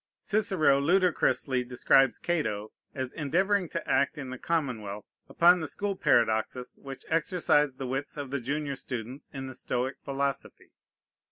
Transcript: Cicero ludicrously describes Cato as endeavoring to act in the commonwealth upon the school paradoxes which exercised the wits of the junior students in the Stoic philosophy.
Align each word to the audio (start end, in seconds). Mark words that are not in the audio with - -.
Cicero 0.23 0.79
ludicrously 0.79 1.63
describes 1.63 2.17
Cato 2.17 2.71
as 2.95 3.13
endeavoring 3.13 3.69
to 3.69 3.87
act 3.87 4.17
in 4.17 4.31
the 4.31 4.39
commonwealth 4.39 5.05
upon 5.29 5.59
the 5.59 5.67
school 5.67 5.95
paradoxes 5.95 6.79
which 6.81 7.05
exercised 7.09 7.77
the 7.77 7.85
wits 7.85 8.17
of 8.17 8.31
the 8.31 8.39
junior 8.39 8.75
students 8.75 9.29
in 9.31 9.45
the 9.45 9.53
Stoic 9.53 9.97
philosophy. 10.03 10.71